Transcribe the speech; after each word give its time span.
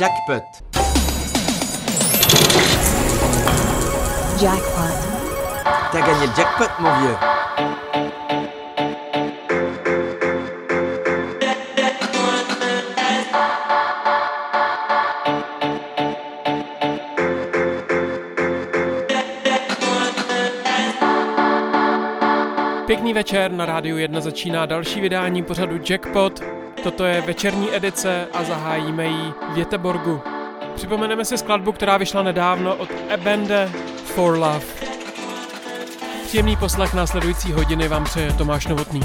Jackpot. 0.00 0.42
Jackpot. 4.42 4.96
T'as 5.92 6.00
gagné 6.00 6.26
le 6.26 6.32
jackpot, 6.36 6.70
mon 6.80 6.90
vieux. 7.00 7.16
Pěkný 22.86 23.12
večer, 23.12 23.52
na 23.52 23.66
rádiu 23.66 23.96
1 23.98 24.20
začíná 24.20 24.66
další 24.66 25.00
vydání 25.00 25.42
pořadu 25.42 25.80
Jackpot. 25.90 26.63
Toto 26.84 27.04
je 27.04 27.20
večerní 27.20 27.74
edice 27.74 28.28
a 28.32 28.44
zahájíme 28.44 29.06
ji 29.06 29.32
v 29.54 29.58
Jeteborgu. 29.58 30.20
Připomeneme 30.74 31.24
si 31.24 31.38
skladbu, 31.38 31.72
která 31.72 31.96
vyšla 31.96 32.22
nedávno 32.22 32.76
od 32.76 32.88
Ebende 33.08 33.70
For 34.04 34.38
Love. 34.38 34.66
Příjemný 36.24 36.56
poslech 36.56 36.94
následující 36.94 37.52
hodiny 37.52 37.88
vám 37.88 38.04
přeje 38.04 38.32
Tomáš 38.32 38.66
Novotný. 38.66 39.00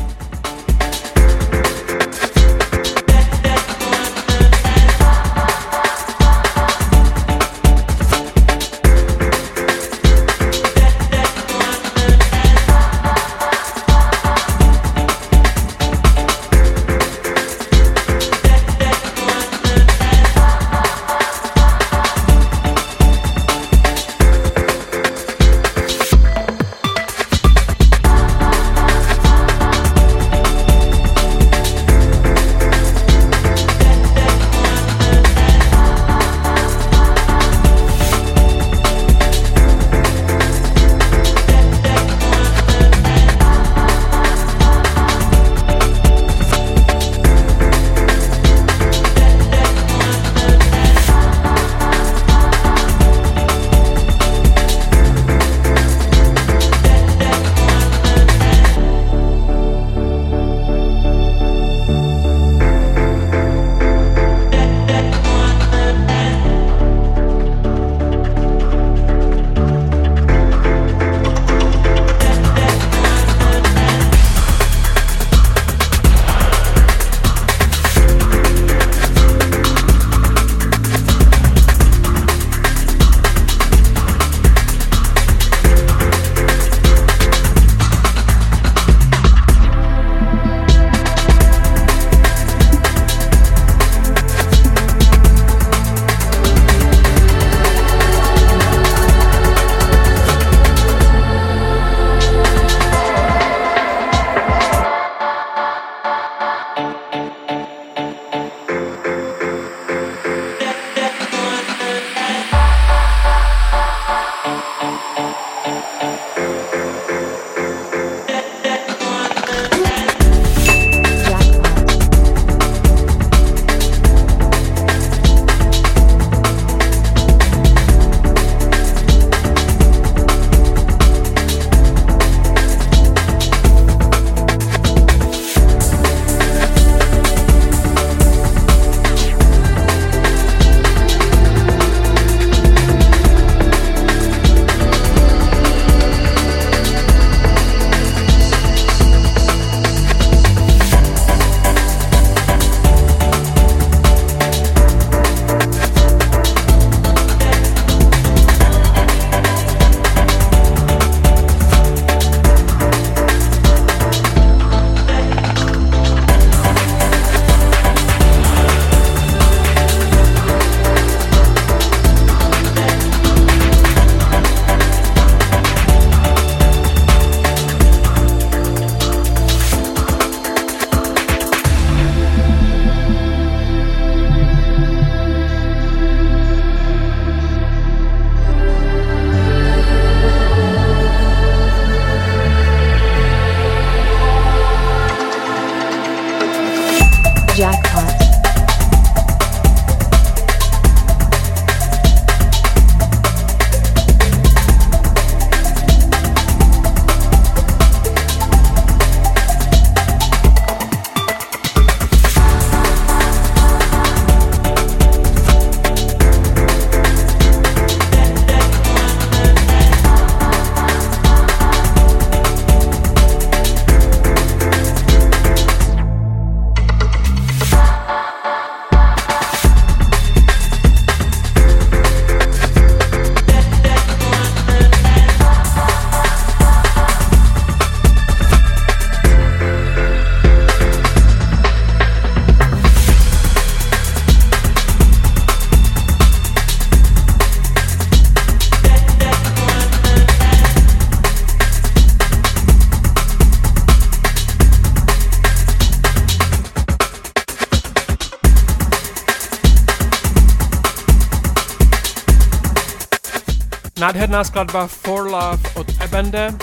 Nádherná 264.29 264.43
skladba 264.43 264.87
For 264.87 265.25
Love 265.25 265.57
od 265.75 265.87
Ebende. 266.01 266.53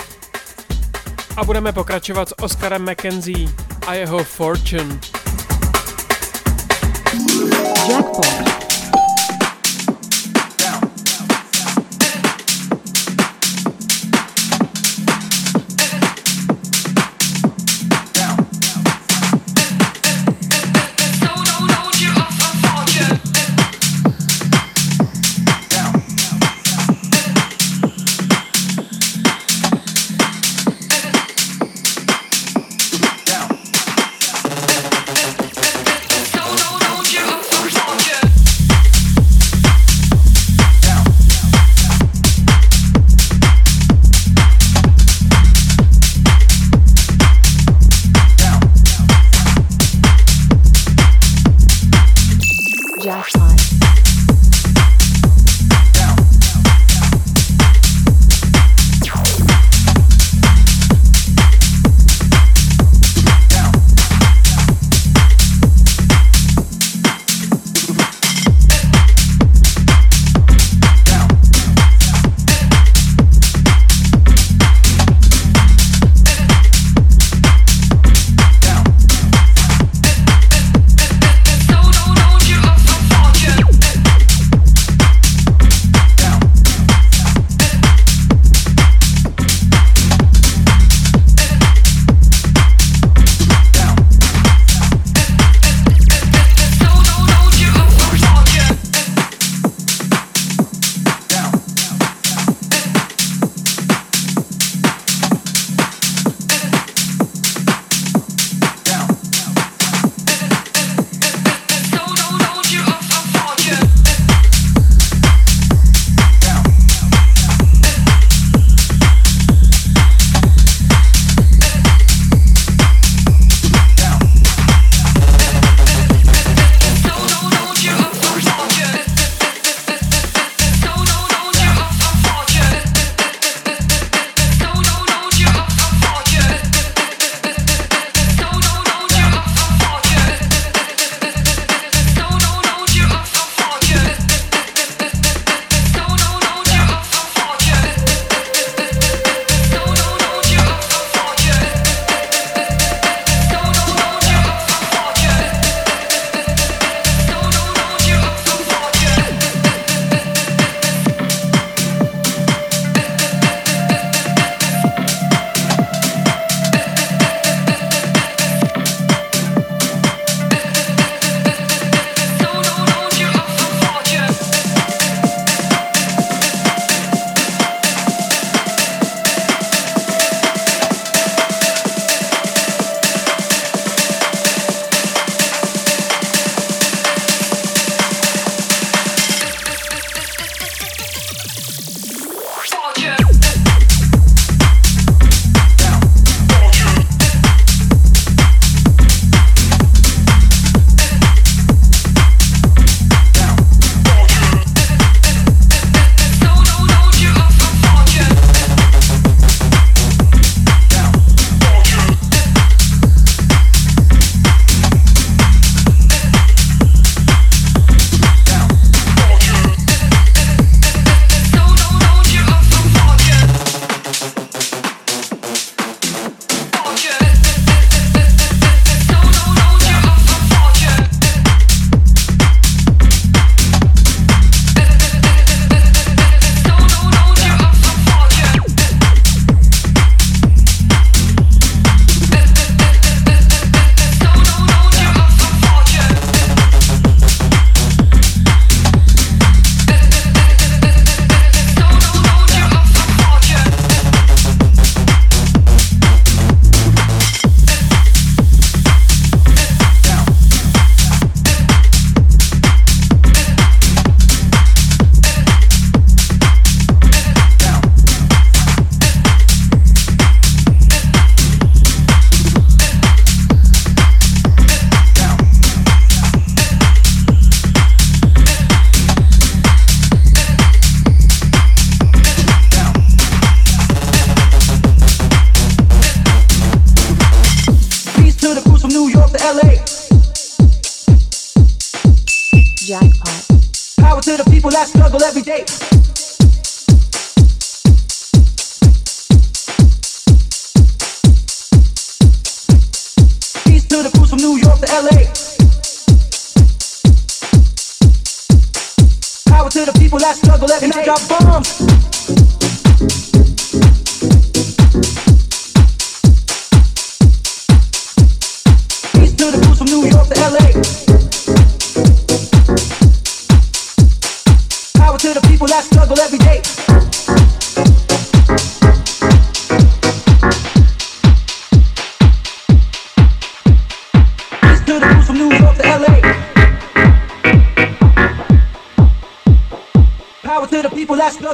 A 1.37 1.43
budeme 1.43 1.71
pokračovat 1.71 2.29
s 2.29 2.39
Oscarem 2.39 2.91
McKenzie 2.91 3.49
a 3.87 3.93
jeho 3.93 4.23
Fortune. 4.23 4.99
Jackpot. 7.89 8.66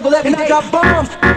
struggle 0.03 0.15
every 0.15 0.33
day. 0.33 0.45
I 0.45 0.49
got 0.49 0.71
bombs. 0.71 1.32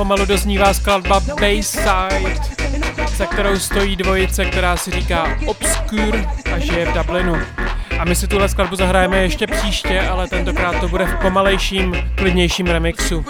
pomalu 0.00 0.26
doznívá 0.26 0.74
skladba 0.74 1.20
Bayside, 1.40 2.34
za 3.16 3.26
kterou 3.26 3.58
stojí 3.58 3.96
dvojice, 3.96 4.44
která 4.44 4.76
si 4.76 4.90
říká 4.90 5.38
Obscure 5.46 6.24
a 6.54 6.58
žije 6.58 6.86
v 6.86 6.94
Dublinu. 6.94 7.36
A 7.98 8.04
my 8.04 8.16
si 8.16 8.26
tuhle 8.26 8.48
skladbu 8.48 8.76
zahrajeme 8.76 9.18
ještě 9.18 9.46
příště, 9.46 10.00
ale 10.00 10.28
tentokrát 10.28 10.80
to 10.80 10.88
bude 10.88 11.04
v 11.04 11.14
pomalejším, 11.22 11.94
klidnějším 12.14 12.66
remixu. 12.66 13.24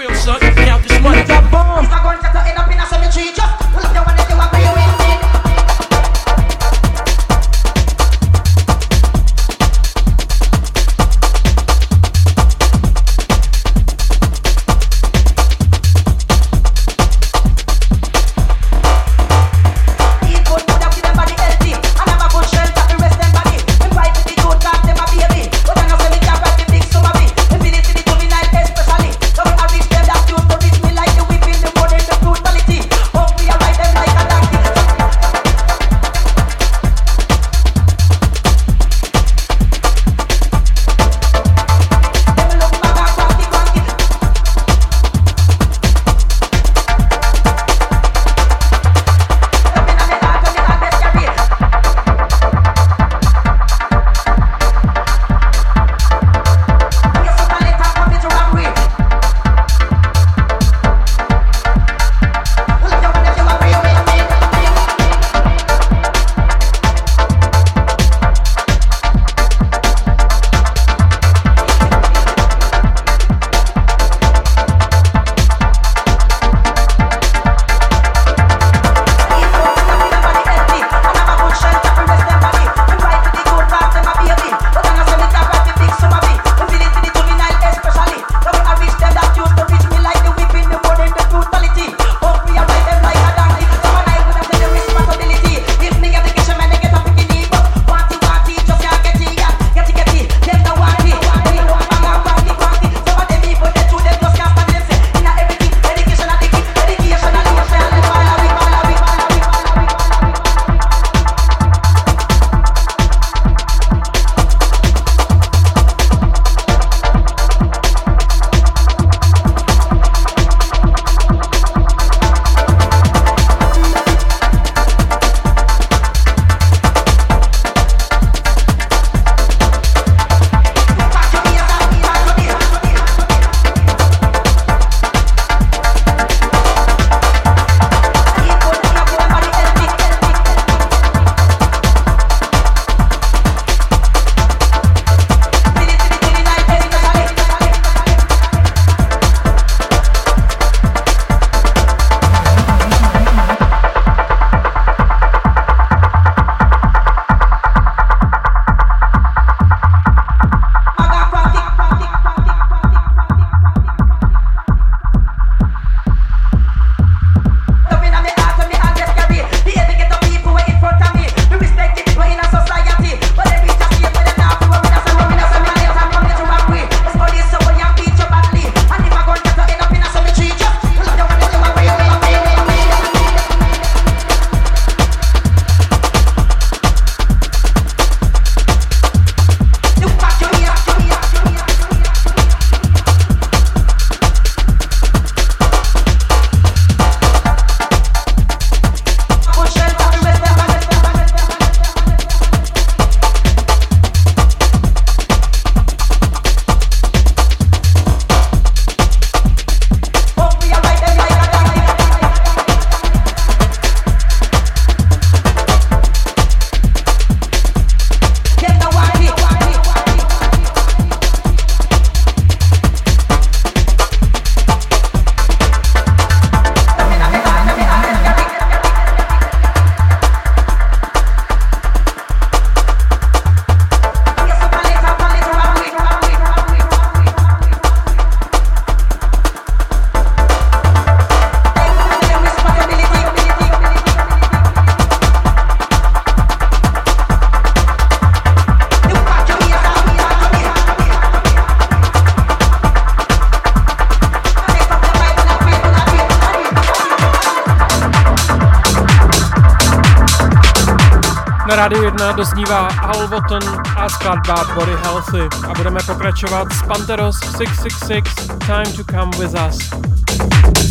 Rádiu 261.80 262.04
1 262.04 262.32
doznívá 262.32 262.88
Al 262.88 263.28
Wotton 263.28 263.82
a 263.97 264.08
skladba 264.08 264.64
Body 264.75 264.97
Healthy 265.02 265.49
a 265.69 265.75
budeme 265.75 266.00
pokračovat 266.06 266.73
s 266.73 266.82
Panteros 266.82 267.36
666 267.40 268.47
Time 268.66 268.93
to 268.97 269.04
Come 269.12 269.38
With 269.38 269.54
Us. 269.69 270.90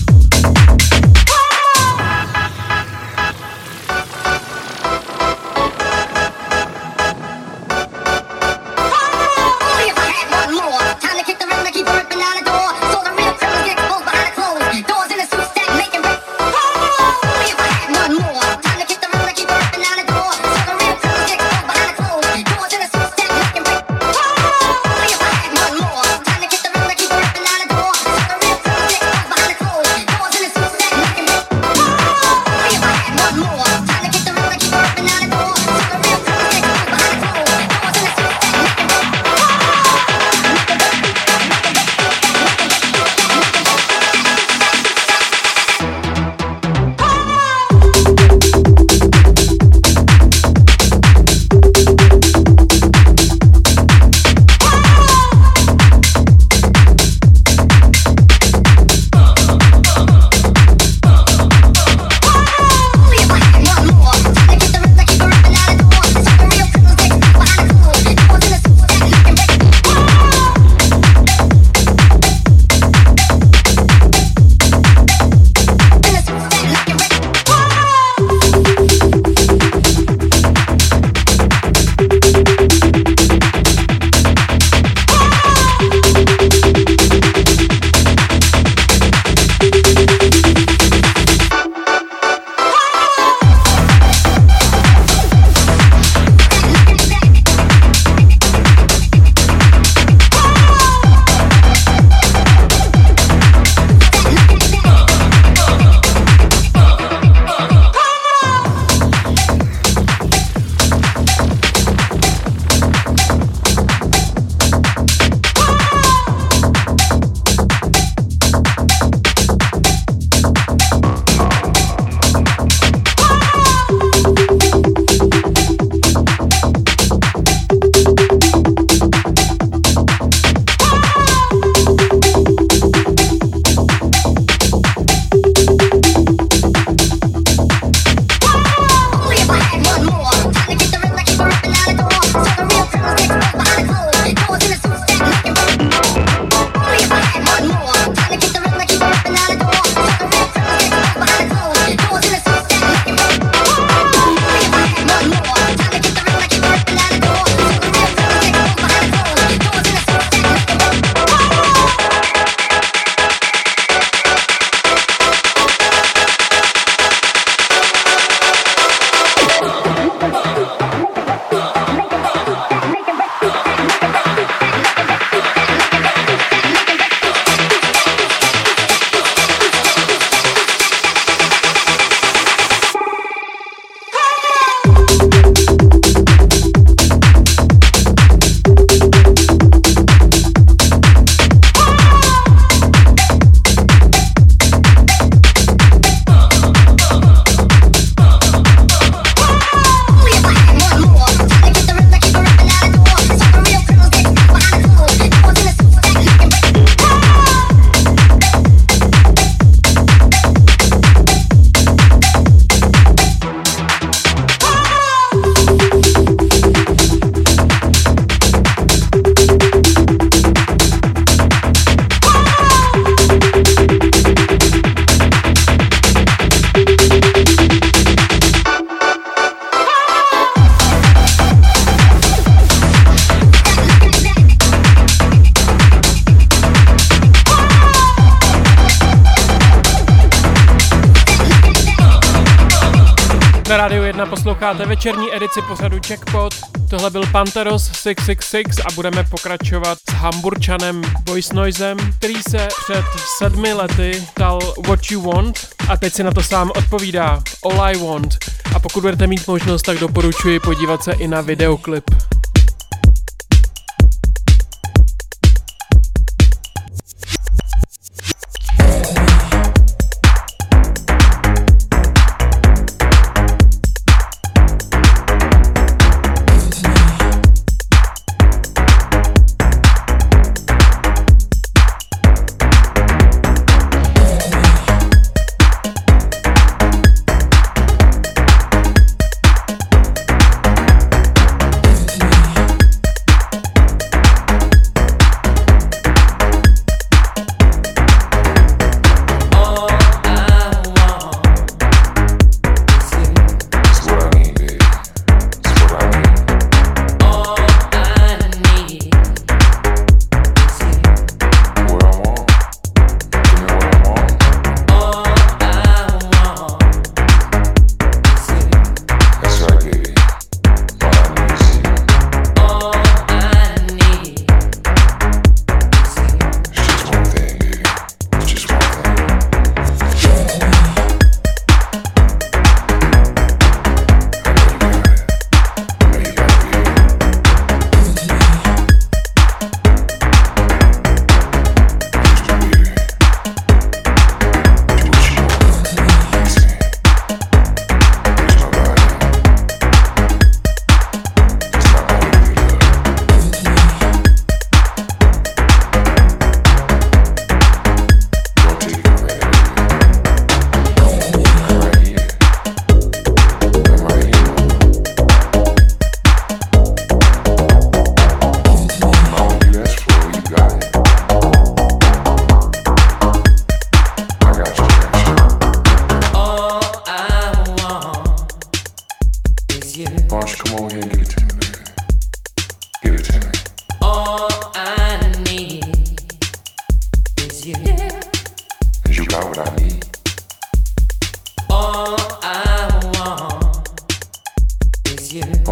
Posloucháte 244.59 244.89
večerní 244.89 245.35
edici 245.35 245.61
pořadu 245.67 245.97
Jackpot. 246.09 246.53
Tohle 246.89 247.09
byl 247.09 247.23
Panteros 247.31 247.91
666 247.91 248.79
a 248.79 248.93
budeme 248.95 249.23
pokračovat 249.23 249.97
s 250.09 250.13
Hamburčanem 250.13 251.01
Voice 251.27 251.53
Noisem, 251.53 251.97
který 252.17 252.43
se 252.49 252.67
před 252.83 253.05
sedmi 253.37 253.73
lety 253.73 254.23
dal 254.39 254.59
What 254.87 254.99
You 255.11 255.21
Want 255.21 255.67
a 255.89 255.97
teď 255.97 256.13
si 256.13 256.23
na 256.23 256.31
to 256.31 256.43
sám 256.43 256.71
odpovídá 256.75 257.43
All 257.63 257.81
I 257.81 257.97
Want. 257.97 258.37
A 258.75 258.79
pokud 258.79 259.01
budete 259.01 259.27
mít 259.27 259.47
možnost, 259.47 259.81
tak 259.81 259.97
doporučuji 259.97 260.59
podívat 260.59 261.03
se 261.03 261.11
i 261.13 261.27
na 261.27 261.41
videoklip. 261.41 262.11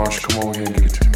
Come 0.10 0.42
over 0.42 0.58
here 0.58 0.68
and 0.68 0.86
it 0.86 0.94
to 0.94 1.06
me. 1.06 1.07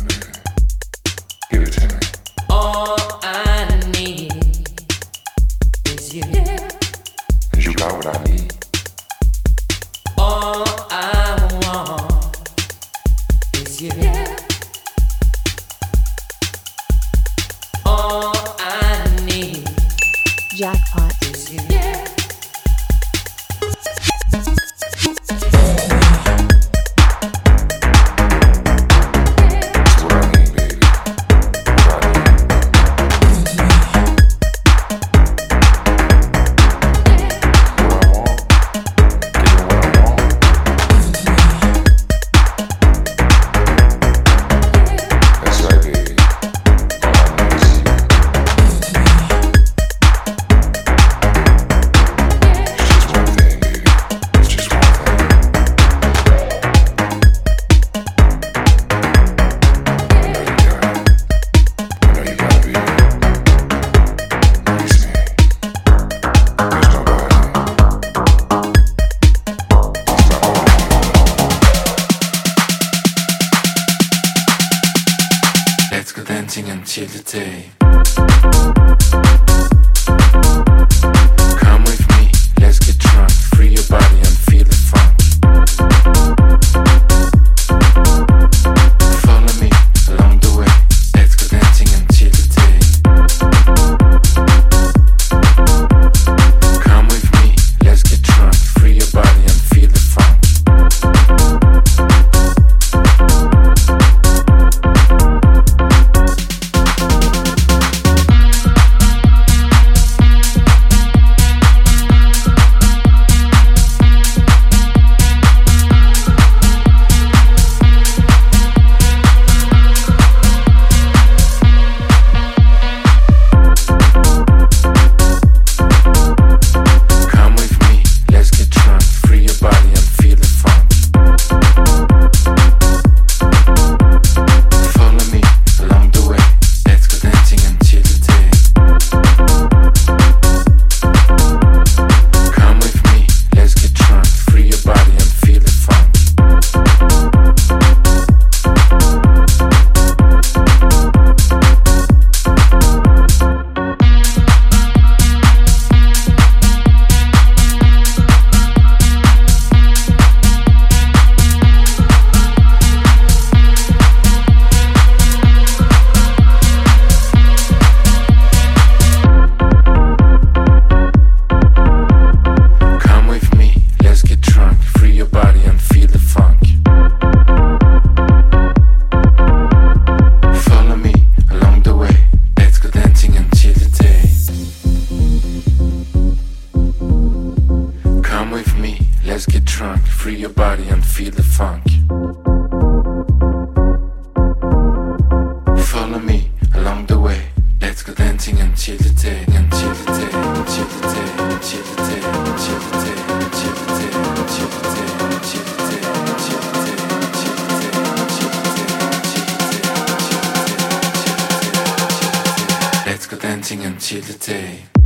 waiting 213.72 213.86
until 213.86 214.22
the 214.22 214.34
day. 214.34 215.01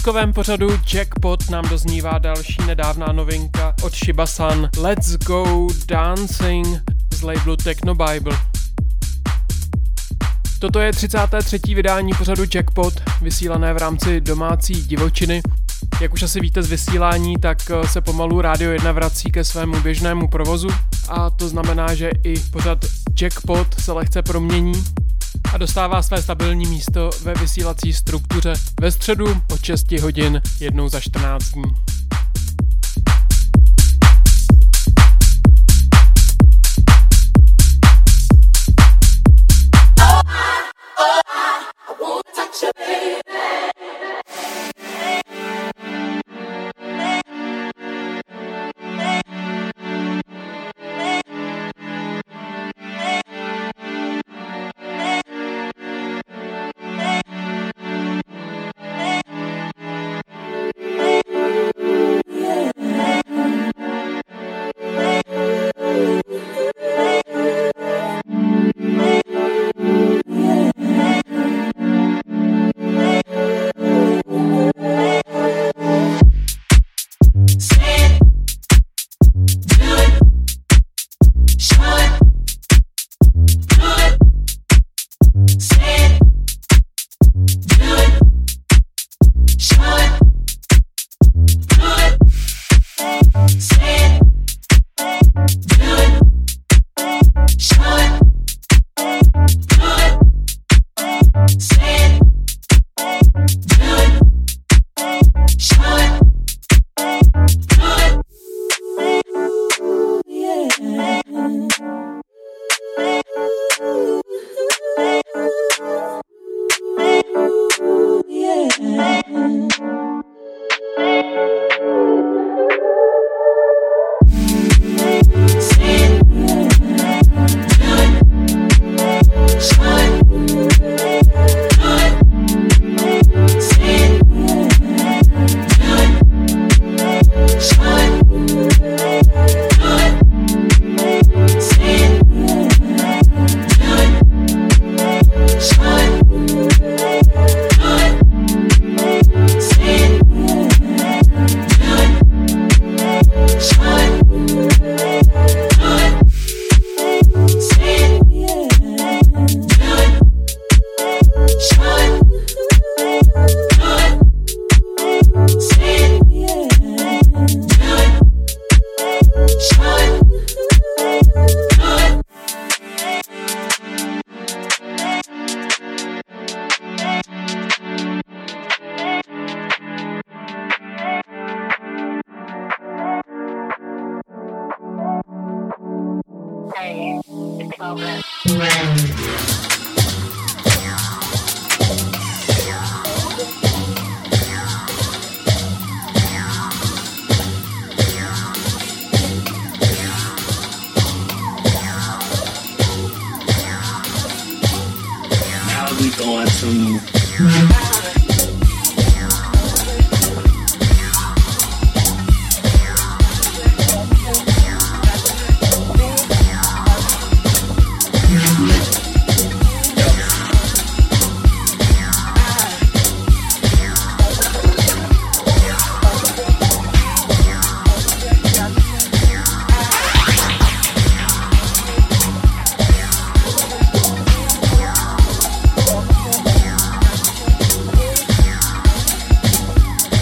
špičkovém 0.00 0.32
pořadu 0.32 0.68
Jackpot 0.94 1.50
nám 1.50 1.68
doznívá 1.68 2.18
další 2.18 2.56
nedávná 2.66 3.06
novinka 3.12 3.74
od 3.82 3.94
Shibasan 3.94 4.70
Let's 4.78 5.16
Go 5.16 5.68
Dancing 5.86 6.66
z 7.14 7.22
labelu 7.22 7.56
Techno 7.56 7.94
Bible. 7.94 8.38
Toto 10.58 10.80
je 10.80 10.92
33. 10.92 11.74
vydání 11.74 12.12
pořadu 12.18 12.42
Jackpot, 12.54 12.94
vysílané 13.22 13.74
v 13.74 13.76
rámci 13.76 14.20
domácí 14.20 14.74
divočiny. 14.74 15.42
Jak 16.00 16.12
už 16.12 16.22
asi 16.22 16.40
víte 16.40 16.62
z 16.62 16.70
vysílání, 16.70 17.36
tak 17.36 17.58
eh, 17.70 17.88
se 17.88 18.00
pomalu 18.00 18.40
Rádio 18.40 18.70
1 18.70 18.92
vrací 18.92 19.30
ke 19.30 19.44
svému 19.44 19.80
běžnému 19.80 20.28
provozu 20.28 20.68
a 21.08 21.30
to 21.30 21.48
znamená, 21.48 21.94
že 21.94 22.10
i 22.24 22.40
pořad 22.40 22.78
Jackpot 23.20 23.80
se 23.80 23.92
lehce 23.92 24.22
promění 24.22 24.84
a 25.52 25.58
dostává 25.58 26.02
své 26.02 26.22
stabilní 26.22 26.66
místo 26.66 27.10
ve 27.22 27.34
vysílací 27.34 27.92
struktuře 27.92 28.52
ve 28.80 28.92
středu 28.92 29.26
od 29.52 29.64
6 29.64 29.92
hodin 29.92 30.42
jednou 30.60 30.88
za 30.88 31.00
14 31.00 31.44
dní. 31.44 31.99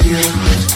Yeah. 0.09 0.67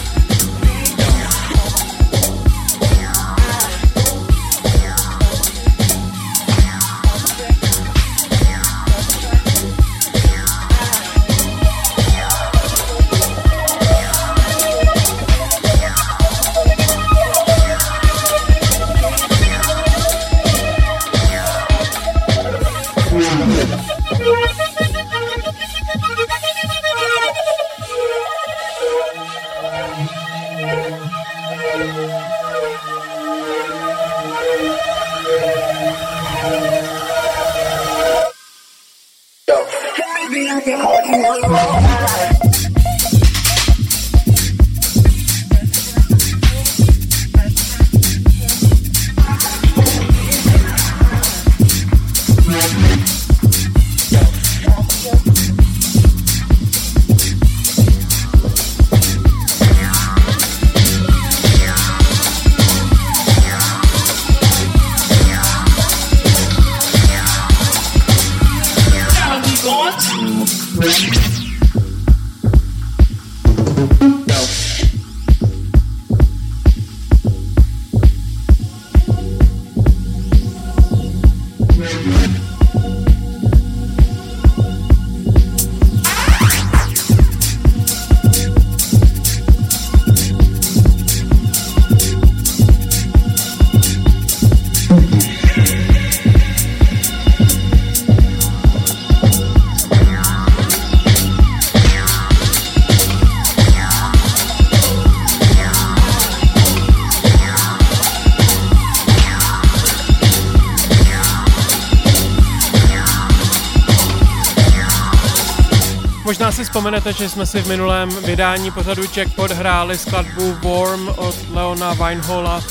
Možná 116.33 116.51
si 116.51 116.63
vzpomenete, 116.63 117.13
že 117.13 117.29
jsme 117.29 117.45
si 117.45 117.61
v 117.61 117.67
minulém 117.67 118.09
vydání 118.09 118.71
pořadu 118.71 119.03
Jackpot 119.15 119.51
hráli 119.51 119.97
skladbu 119.97 120.53
Warm 120.63 121.07
od 121.07 121.35
Leona 121.53 121.93
Winehola, 121.93 122.63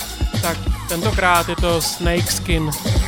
tak 0.42 0.58
tentokrát 0.88 1.48
je 1.48 1.56
to 1.56 1.82
Snakeskin. 1.82 2.64
Jackpot. 2.64 3.01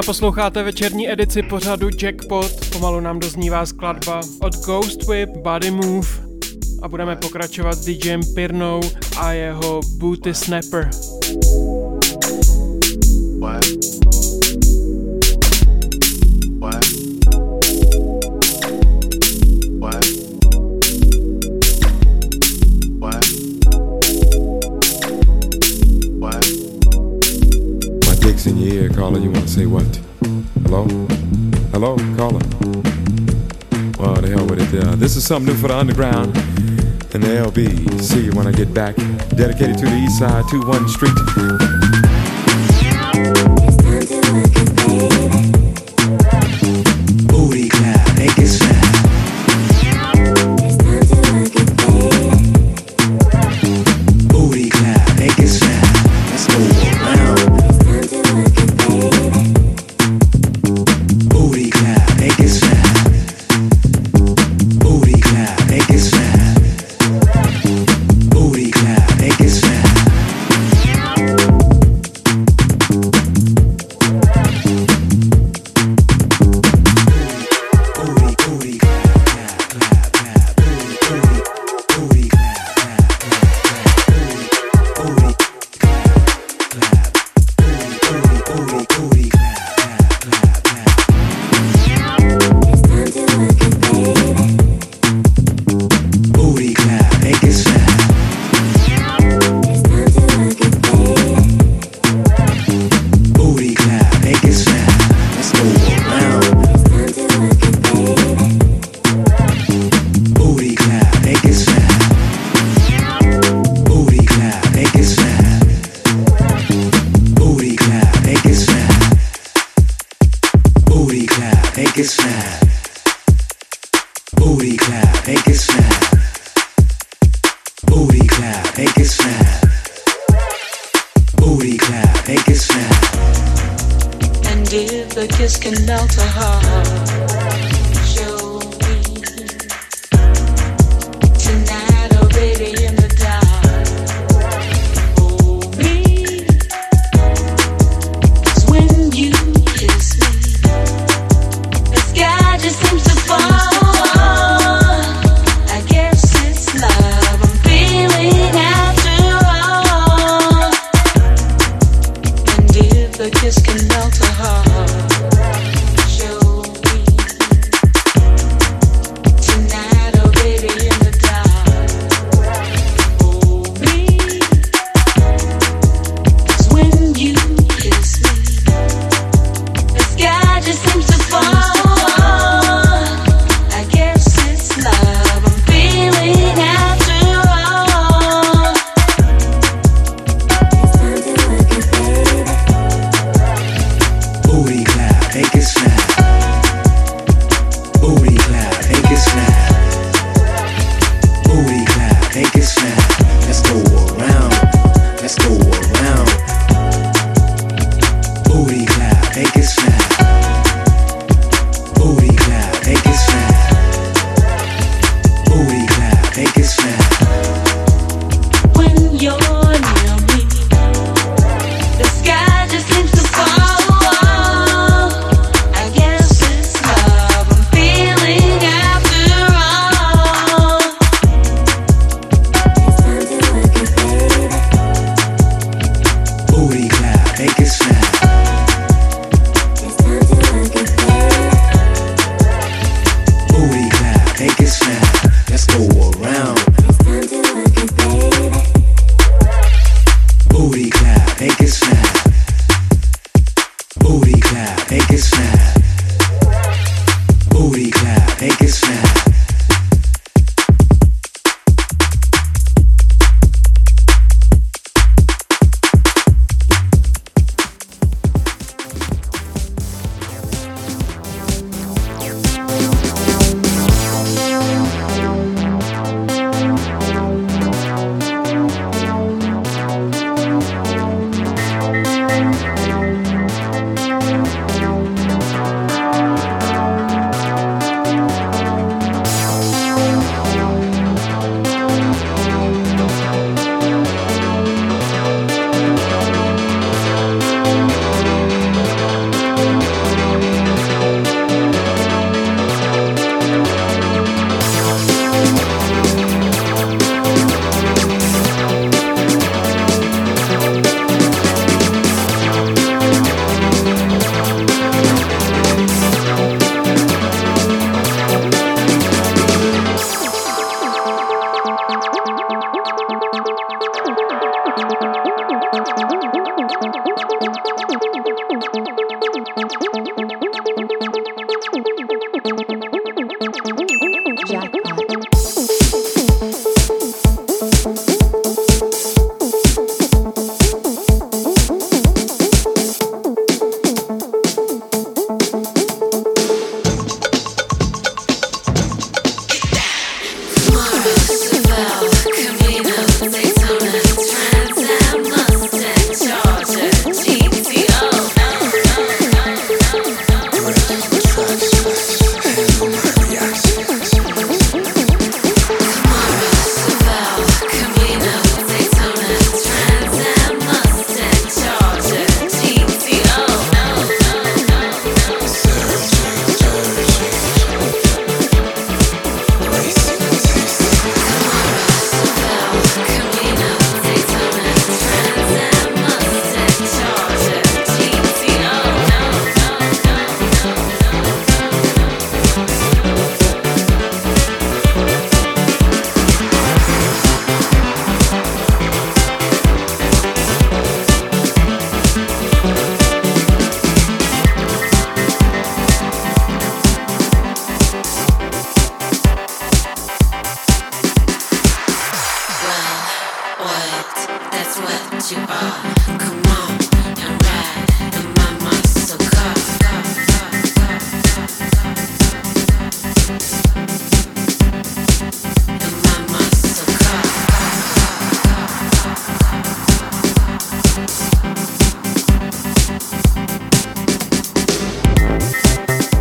zrovna 0.00 0.12
posloucháte 0.12 0.62
večerní 0.62 1.10
edici 1.10 1.42
pořadu 1.42 1.88
Jackpot. 2.02 2.52
Pomalu 2.72 3.00
nám 3.00 3.20
doznívá 3.20 3.66
skladba 3.66 4.20
od 4.40 4.56
Ghost 4.64 5.08
Whip 5.08 5.30
Body 5.30 5.70
Move 5.70 6.08
a 6.82 6.88
budeme 6.88 7.16
pokračovat 7.16 7.74
s 7.74 7.84
DJem 7.84 8.20
Pirnou 8.34 8.80
a 9.18 9.32
jeho 9.32 9.80
Booty 9.98 10.34
Snapper. 10.34 10.90
Well, 34.00 34.14
the 34.14 34.28
hell 34.28 34.46
with 34.46 34.62
it. 34.62 34.82
Uh, 34.82 34.96
this 34.96 35.14
is 35.14 35.26
something 35.26 35.52
new 35.52 35.60
for 35.60 35.68
the 35.68 35.76
underground 35.76 36.34
and 37.12 37.22
the 37.22 37.44
LB. 37.44 38.00
See 38.00 38.24
you 38.24 38.32
when 38.32 38.46
I 38.46 38.52
get 38.52 38.72
back. 38.72 38.96
Dedicated 39.36 39.76
to 39.76 39.84
the 39.84 39.96
east 39.96 40.18
side, 40.18 40.42
2 40.50 40.66
1 40.66 40.88
Street. 40.88 41.69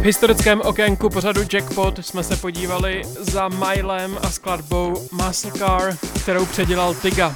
Historickém 0.09 0.61
okénku 0.61 1.09
pořadu 1.09 1.41
Jackpot 1.53 2.05
jsme 2.05 2.23
se 2.23 2.35
podívali 2.37 3.01
za 3.19 3.49
Milem 3.49 4.17
a 4.21 4.29
skladbou 4.29 5.07
Car, 5.57 5.97
kterou 6.21 6.45
předělal 6.45 6.95
Tiga. 6.95 7.35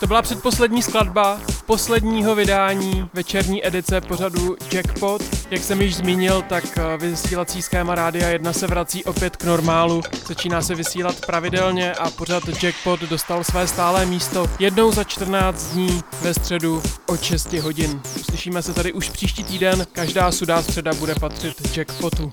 To 0.00 0.06
byla 0.06 0.22
předposlední 0.22 0.82
skladba 0.82 1.40
posledního 1.66 2.34
vydání 2.34 3.08
večerní 3.14 3.66
edice 3.66 4.00
pořadu 4.00 4.56
Jackpot. 4.72 5.22
Jak 5.50 5.64
jsem 5.64 5.82
již 5.82 5.96
zmínil, 5.96 6.42
tak 6.42 6.64
eh, 6.78 6.96
vysílací 6.96 7.62
schéma 7.62 7.94
Rádia 7.94 8.28
1 8.28 8.52
se 8.52 8.66
vrací 8.66 9.04
opět 9.04 9.36
k 9.36 9.44
normálu. 9.44 10.02
Začíná 10.26 10.62
se 10.62 10.74
vysílat 10.74 11.26
pravidelně 11.26 11.92
a 11.92 12.10
pořad 12.10 12.42
Jackpot 12.62 13.00
dostal 13.00 13.44
své 13.44 13.66
stálé 13.66 14.06
místo 14.06 14.46
jednou 14.58 14.92
za 14.92 15.04
14 15.04 15.64
dní 15.64 16.00
ve 16.22 16.34
středu 16.34 16.82
od 17.06 17.22
6 17.22 17.52
hodin. 17.52 18.00
Uslyšíme 18.20 18.62
se 18.62 18.74
tady 18.74 18.92
už 18.92 19.10
příští 19.10 19.44
týden, 19.44 19.86
každá 19.92 20.32
sudá 20.32 20.62
středa 20.62 20.94
bude 20.94 21.14
patřit 21.14 21.76
Jackpotu. 21.76 22.32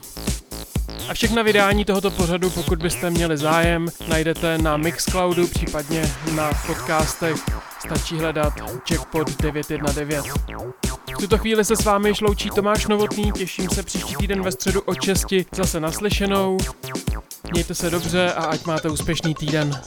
A 1.09 1.13
všechna 1.13 1.41
vydání 1.41 1.85
tohoto 1.85 2.11
pořadu, 2.11 2.49
pokud 2.49 2.79
byste 2.79 3.09
měli 3.09 3.37
zájem, 3.37 3.87
najdete 4.07 4.57
na 4.57 4.77
Mixcloudu, 4.77 5.47
případně 5.47 6.13
na 6.31 6.49
podcastech. 6.67 7.35
Stačí 7.79 8.15
hledat 8.19 8.53
Jackpot 8.91 9.41
919. 9.41 10.84
V 11.15 11.17
tuto 11.17 11.37
chvíli 11.37 11.65
se 11.65 11.75
s 11.75 11.83
vámi 11.85 12.09
již 12.09 12.21
loučí 12.21 12.49
Tomáš 12.49 12.87
Novotný, 12.87 13.31
těším 13.31 13.69
se 13.69 13.83
příští 13.83 14.15
týden 14.15 14.41
ve 14.41 14.51
středu 14.51 14.81
od 14.81 15.01
6 15.01 15.25
zase 15.51 15.79
naslyšenou. 15.79 16.57
Mějte 17.51 17.75
se 17.75 17.89
dobře 17.89 18.33
a 18.33 18.43
ať 18.43 18.65
máte 18.65 18.89
úspěšný 18.89 19.35
týden. 19.35 19.81